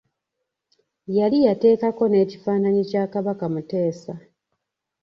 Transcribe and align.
Yali 1.17 1.37
yateekako 1.47 2.03
n’ekifaananyi 2.07 2.81
kya 2.89 3.03
Kabaka 3.13 3.45
Mutebi. 3.53 4.05